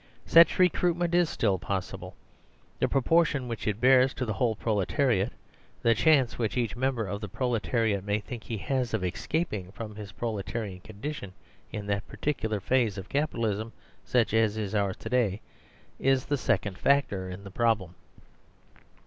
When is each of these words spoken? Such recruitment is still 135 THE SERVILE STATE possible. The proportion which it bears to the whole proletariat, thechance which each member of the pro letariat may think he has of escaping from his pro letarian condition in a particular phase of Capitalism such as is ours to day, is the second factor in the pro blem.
Such 0.25 0.57
recruitment 0.57 1.13
is 1.13 1.29
still 1.29 1.59
135 1.59 1.61
THE 1.61 1.85
SERVILE 1.85 2.09
STATE 2.09 2.17
possible. 2.17 2.79
The 2.79 2.87
proportion 2.91 3.47
which 3.47 3.67
it 3.67 3.79
bears 3.79 4.15
to 4.15 4.25
the 4.25 4.33
whole 4.33 4.55
proletariat, 4.55 5.31
thechance 5.85 6.39
which 6.39 6.57
each 6.57 6.75
member 6.75 7.05
of 7.05 7.21
the 7.21 7.29
pro 7.29 7.51
letariat 7.51 8.03
may 8.03 8.19
think 8.19 8.43
he 8.45 8.57
has 8.57 8.95
of 8.95 9.03
escaping 9.03 9.71
from 9.71 9.95
his 9.95 10.11
pro 10.13 10.33
letarian 10.33 10.81
condition 10.81 11.33
in 11.71 11.87
a 11.87 12.01
particular 12.01 12.59
phase 12.59 12.97
of 12.97 13.09
Capitalism 13.09 13.73
such 14.03 14.33
as 14.33 14.57
is 14.57 14.73
ours 14.73 14.97
to 14.97 15.09
day, 15.09 15.39
is 15.99 16.25
the 16.25 16.35
second 16.35 16.79
factor 16.79 17.29
in 17.29 17.43
the 17.43 17.51
pro 17.51 17.75
blem. 17.75 17.93